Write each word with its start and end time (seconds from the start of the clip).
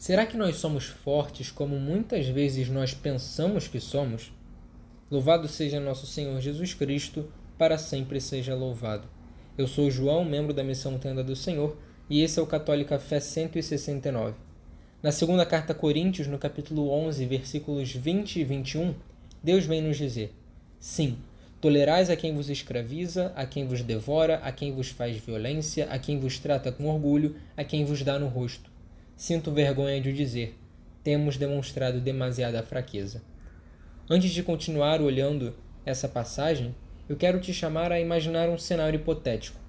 Será 0.00 0.24
que 0.24 0.34
nós 0.34 0.56
somos 0.56 0.86
fortes 0.86 1.50
como 1.50 1.78
muitas 1.78 2.26
vezes 2.26 2.70
nós 2.70 2.94
pensamos 2.94 3.68
que 3.68 3.78
somos? 3.78 4.32
Louvado 5.10 5.46
seja 5.46 5.78
nosso 5.78 6.06
Senhor 6.06 6.40
Jesus 6.40 6.72
Cristo, 6.72 7.30
para 7.58 7.76
sempre 7.76 8.18
seja 8.18 8.54
louvado. 8.54 9.06
Eu 9.58 9.66
sou 9.66 9.90
João, 9.90 10.24
membro 10.24 10.54
da 10.54 10.64
Missão 10.64 10.98
Tenda 10.98 11.22
do 11.22 11.36
Senhor, 11.36 11.76
e 12.08 12.22
esse 12.22 12.38
é 12.38 12.42
o 12.42 12.46
Católica 12.46 12.98
Fé 12.98 13.20
169. 13.20 14.36
Na 15.02 15.12
segunda 15.12 15.44
carta 15.44 15.74
a 15.74 15.76
Coríntios, 15.76 16.28
no 16.28 16.38
capítulo 16.38 16.88
11, 16.88 17.26
versículos 17.26 17.92
20 17.92 18.40
e 18.40 18.44
21, 18.44 18.94
Deus 19.42 19.66
vem 19.66 19.82
nos 19.82 19.98
dizer: 19.98 20.34
Sim, 20.78 21.18
tolerais 21.60 22.08
a 22.08 22.16
quem 22.16 22.34
vos 22.34 22.48
escraviza, 22.48 23.34
a 23.36 23.44
quem 23.44 23.66
vos 23.66 23.82
devora, 23.82 24.36
a 24.36 24.50
quem 24.50 24.72
vos 24.72 24.88
faz 24.88 25.18
violência, 25.18 25.84
a 25.90 25.98
quem 25.98 26.18
vos 26.18 26.38
trata 26.38 26.72
com 26.72 26.86
orgulho, 26.86 27.36
a 27.54 27.62
quem 27.62 27.84
vos 27.84 28.02
dá 28.02 28.18
no 28.18 28.28
rosto. 28.28 28.70
Sinto 29.20 29.52
vergonha 29.52 30.00
de 30.00 30.08
o 30.08 30.14
dizer, 30.14 30.58
temos 31.04 31.36
demonstrado 31.36 32.00
demasiada 32.00 32.62
fraqueza. 32.62 33.22
Antes 34.08 34.30
de 34.30 34.42
continuar 34.42 35.02
olhando 35.02 35.54
essa 35.84 36.08
passagem, 36.08 36.74
eu 37.06 37.18
quero 37.18 37.38
te 37.38 37.52
chamar 37.52 37.92
a 37.92 38.00
imaginar 38.00 38.48
um 38.48 38.56
cenário 38.56 38.98
hipotético. 38.98 39.60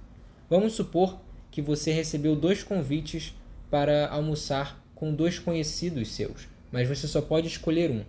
Vamos 0.49 0.71
supor 0.71 1.19
que 1.51 1.61
você 1.61 1.91
recebeu 1.91 2.33
dois 2.33 2.63
convites 2.63 3.33
para 3.69 4.07
almoçar 4.07 4.81
com 4.95 5.13
dois 5.13 5.37
conhecidos 5.37 6.07
seus, 6.13 6.47
mas 6.71 6.87
você 6.87 7.05
só 7.05 7.21
pode 7.21 7.47
escolher 7.47 7.91
um. 7.91 8.05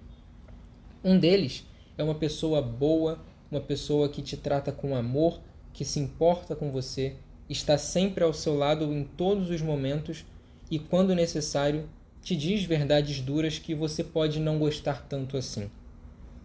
Um 1.03 1.19
deles 1.19 1.67
é 1.99 2.05
uma 2.05 2.15
pessoa 2.15 2.63
boa, 2.63 3.19
uma 3.51 3.61
pessoa 3.61 4.09
que 4.09 4.23
te 4.23 4.37
trata 4.37 4.71
com 4.71 4.95
amor, 4.95 5.41
que 5.73 5.85
se 5.85 5.99
importa 5.99 6.55
com 6.55 6.71
você, 6.71 7.17
está 7.49 7.77
sempre 7.77 8.23
ao 8.23 8.33
seu 8.33 8.57
lado 8.57 8.85
em 8.95 9.03
todos 9.03 9.51
os 9.51 9.61
momentos 9.61 10.25
e, 10.73 10.79
quando 10.79 11.15
necessário, 11.15 11.87
te 12.23 12.35
diz 12.35 12.65
verdades 12.65 13.21
duras 13.21 13.59
que 13.59 13.75
você 13.75 14.03
pode 14.03 14.41
não 14.41 14.59
gostar 14.59 15.07
tanto 15.07 15.37
assim. 15.37 15.71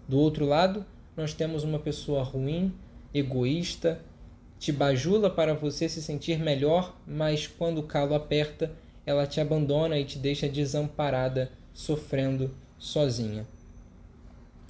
Do 0.06 0.19
outro 0.19 0.45
lado, 0.45 0.86
nós 1.16 1.34
temos 1.34 1.64
uma 1.64 1.80
pessoa 1.80 2.23
ruim, 2.23 2.73
egoísta, 3.14 4.02
te 4.59 4.69
bajula 4.69 5.30
para 5.30 5.53
você 5.53 5.88
se 5.88 6.02
sentir 6.02 6.39
melhor, 6.39 7.00
mas 7.08 7.47
quando 7.47 7.78
o 7.78 7.84
calo 7.84 8.14
aperta, 8.14 8.69
ela 9.06 9.25
te 9.25 9.39
abandona 9.39 9.97
e 9.97 10.03
te 10.03 10.19
deixa 10.19 10.50
desamparada, 10.50 11.50
sofrendo 11.73 12.53
sozinha. 12.78 13.47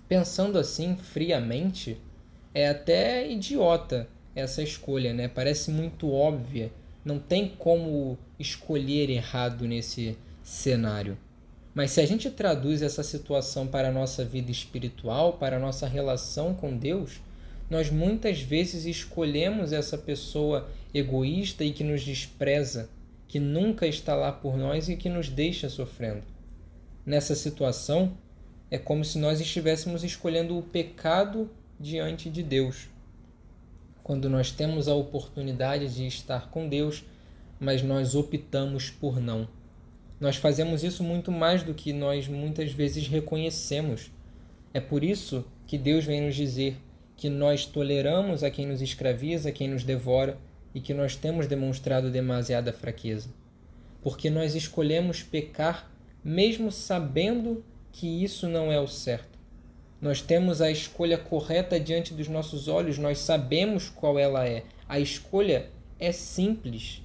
Pensando 0.07 0.59
assim 0.59 0.95
friamente, 0.95 1.99
é 2.53 2.69
até 2.69 3.27
idiota 3.27 4.07
essa 4.35 4.61
escolha, 4.61 5.15
né? 5.15 5.27
Parece 5.27 5.71
muito 5.71 6.11
óbvia. 6.11 6.71
Não 7.07 7.19
tem 7.19 7.47
como 7.57 8.17
escolher 8.37 9.09
errado 9.09 9.65
nesse 9.65 10.17
cenário. 10.43 11.17
Mas 11.73 11.91
se 11.91 12.01
a 12.01 12.05
gente 12.05 12.29
traduz 12.29 12.81
essa 12.81 13.01
situação 13.01 13.65
para 13.65 13.87
a 13.87 13.91
nossa 13.93 14.25
vida 14.25 14.51
espiritual, 14.51 15.37
para 15.37 15.55
a 15.55 15.59
nossa 15.59 15.87
relação 15.87 16.53
com 16.53 16.75
Deus, 16.75 17.21
nós 17.69 17.89
muitas 17.89 18.41
vezes 18.41 18.85
escolhemos 18.85 19.71
essa 19.71 19.97
pessoa 19.97 20.69
egoísta 20.93 21.63
e 21.63 21.71
que 21.71 21.81
nos 21.81 22.03
despreza, 22.03 22.89
que 23.25 23.39
nunca 23.39 23.87
está 23.87 24.13
lá 24.13 24.33
por 24.33 24.57
nós 24.57 24.89
e 24.89 24.97
que 24.97 25.07
nos 25.07 25.29
deixa 25.29 25.69
sofrendo. 25.69 26.23
Nessa 27.05 27.35
situação, 27.35 28.17
é 28.69 28.77
como 28.77 29.05
se 29.05 29.17
nós 29.17 29.39
estivéssemos 29.39 30.03
escolhendo 30.03 30.57
o 30.57 30.61
pecado 30.61 31.49
diante 31.79 32.29
de 32.29 32.43
Deus. 32.43 32.89
Quando 34.07 34.29
nós 34.29 34.51
temos 34.51 34.87
a 34.87 34.95
oportunidade 34.95 35.93
de 35.93 36.07
estar 36.07 36.49
com 36.49 36.69
Deus, 36.69 37.03
mas 37.59 37.83
nós 37.83 38.15
optamos 38.15 38.89
por 38.89 39.19
não. 39.19 39.49
Nós 40.17 40.37
fazemos 40.37 40.81
isso 40.81 41.03
muito 41.03 41.29
mais 41.29 41.61
do 41.61 41.73
que 41.73 41.91
nós 41.91 42.25
muitas 42.25 42.71
vezes 42.71 43.05
reconhecemos. 43.05 44.09
É 44.73 44.79
por 44.79 45.03
isso 45.03 45.43
que 45.67 45.77
Deus 45.77 46.05
vem 46.05 46.21
nos 46.21 46.35
dizer 46.35 46.77
que 47.17 47.29
nós 47.29 47.65
toleramos 47.65 48.45
a 48.45 48.49
quem 48.49 48.65
nos 48.65 48.81
escraviza, 48.81 49.49
a 49.49 49.51
quem 49.51 49.67
nos 49.67 49.83
devora 49.83 50.37
e 50.73 50.79
que 50.79 50.93
nós 50.93 51.17
temos 51.17 51.45
demonstrado 51.45 52.09
demasiada 52.09 52.71
fraqueza. 52.71 53.27
Porque 54.01 54.29
nós 54.29 54.55
escolhemos 54.55 55.21
pecar 55.21 55.91
mesmo 56.23 56.71
sabendo 56.71 57.61
que 57.91 58.23
isso 58.23 58.47
não 58.47 58.71
é 58.71 58.79
o 58.79 58.87
certo. 58.87 59.36
Nós 59.99 60.21
temos 60.21 60.61
a 60.61 60.69
escolha 60.69 61.17
correta 61.17 61.79
diante 61.79 62.13
dos 62.13 62.27
nossos 62.27 62.67
olhos, 62.67 62.97
nós 62.97 63.19
sabemos 63.19 63.89
qual 63.89 64.19
ela 64.19 64.47
é. 64.47 64.63
A 64.87 64.99
escolha 64.99 65.69
é 65.99 66.11
simples, 66.11 67.01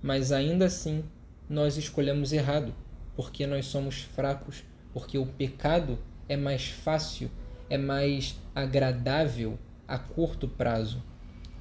mas 0.00 0.30
ainda 0.30 0.66
assim 0.66 1.04
nós 1.48 1.76
escolhemos 1.76 2.32
errado, 2.32 2.72
porque 3.16 3.46
nós 3.46 3.66
somos 3.66 4.02
fracos, 4.02 4.62
porque 4.92 5.18
o 5.18 5.26
pecado 5.26 5.98
é 6.28 6.36
mais 6.36 6.68
fácil, 6.68 7.30
é 7.68 7.76
mais 7.76 8.38
agradável 8.54 9.58
a 9.86 9.98
curto 9.98 10.46
prazo. 10.46 11.02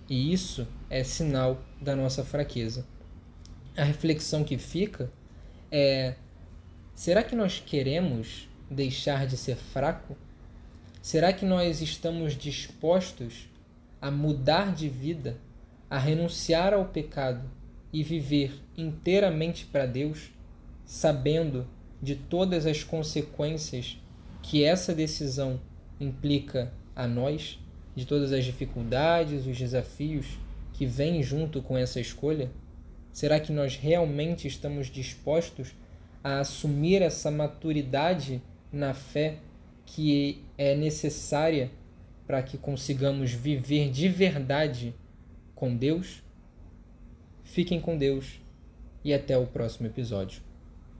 E 0.09 0.31
isso 0.31 0.67
é 0.89 1.03
sinal 1.03 1.61
da 1.81 1.95
nossa 1.95 2.23
fraqueza. 2.23 2.85
A 3.75 3.83
reflexão 3.83 4.43
que 4.43 4.57
fica 4.57 5.11
é: 5.71 6.15
será 6.93 7.23
que 7.23 7.35
nós 7.35 7.61
queremos 7.65 8.47
deixar 8.69 9.25
de 9.25 9.37
ser 9.37 9.55
fraco? 9.55 10.15
Será 11.07 11.31
que 11.31 11.45
nós 11.45 11.81
estamos 11.81 12.35
dispostos 12.35 13.47
a 14.01 14.11
mudar 14.11 14.75
de 14.75 14.89
vida, 14.89 15.37
a 15.89 15.97
renunciar 15.97 16.73
ao 16.73 16.83
pecado 16.83 17.49
e 17.93 18.03
viver 18.03 18.61
inteiramente 18.75 19.63
para 19.67 19.85
Deus, 19.85 20.31
sabendo 20.83 21.65
de 22.03 22.13
todas 22.13 22.65
as 22.65 22.83
consequências 22.83 23.97
que 24.43 24.65
essa 24.65 24.93
decisão 24.93 25.61
implica 25.97 26.73
a 26.93 27.07
nós, 27.07 27.57
de 27.95 28.05
todas 28.05 28.33
as 28.33 28.43
dificuldades, 28.43 29.47
os 29.47 29.57
desafios 29.57 30.37
que 30.73 30.85
vêm 30.85 31.23
junto 31.23 31.61
com 31.61 31.77
essa 31.77 32.01
escolha? 32.01 32.51
Será 33.13 33.39
que 33.39 33.53
nós 33.53 33.77
realmente 33.77 34.45
estamos 34.45 34.87
dispostos 34.87 35.73
a 36.21 36.41
assumir 36.41 37.01
essa 37.01 37.31
maturidade 37.31 38.41
na 38.73 38.93
fé 38.93 39.37
que 39.87 40.43
é 40.57 40.75
necessária 40.75 41.71
para 42.27 42.43
que 42.43 42.57
consigamos 42.57 43.31
viver 43.31 43.89
de 43.89 44.09
verdade 44.09 44.93
com 45.55 45.75
Deus? 45.75 46.21
Fiquem 47.43 47.79
com 47.79 47.97
Deus 47.97 48.39
e 49.03 49.13
até 49.13 49.37
o 49.37 49.47
próximo 49.47 49.87
episódio. 49.87 50.46